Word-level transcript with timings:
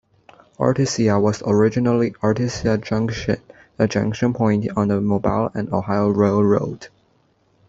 Artesia 0.57 1.21
was 1.21 1.43
originally 1.45 2.09
"Artesia 2.23 2.81
Junction", 2.83 3.37
a 3.77 3.87
junction 3.87 4.33
point 4.33 4.65
on 4.75 4.87
the 4.87 4.99
Mobile 4.99 5.51
and 5.53 5.71
Ohio 5.71 6.09
Railroad. 6.09 6.87